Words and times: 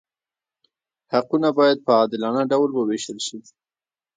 حقونه 1.11 1.49
باید 1.57 1.77
په 1.85 1.91
عادلانه 1.99 2.41
ډول 2.51 2.69
وویشل 2.73 3.17
شي. 3.27 3.39